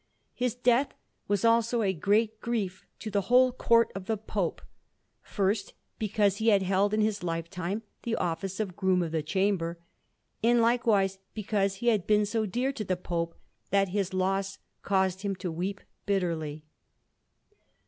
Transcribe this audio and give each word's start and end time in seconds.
His 0.33 0.55
death 0.55 0.95
was 1.27 1.45
also 1.45 1.83
a 1.83 1.93
great 1.93 2.41
grief 2.41 2.87
to 3.01 3.11
the 3.11 3.21
whole 3.29 3.51
Court 3.51 3.91
of 3.93 4.07
the 4.07 4.17
Pope, 4.17 4.63
first 5.21 5.75
because 5.99 6.37
he 6.37 6.47
had 6.47 6.63
held 6.63 6.91
in 6.95 7.01
his 7.01 7.21
lifetime 7.21 7.83
the 8.01 8.15
office 8.15 8.59
of 8.59 8.75
Groom 8.75 9.03
of 9.03 9.11
the 9.11 9.21
Chamber, 9.21 9.77
and 10.43 10.59
likewise 10.59 11.19
because 11.35 11.75
he 11.75 11.89
had 11.89 12.07
been 12.07 12.25
so 12.25 12.47
dear 12.47 12.71
to 12.73 12.83
the 12.83 12.97
Pope 12.97 13.35
that 13.69 13.89
his 13.89 14.11
loss 14.11 14.57
caused 14.81 15.21
him 15.21 15.35
to 15.35 15.51
weep 15.51 15.81
bitterly. 16.07 16.63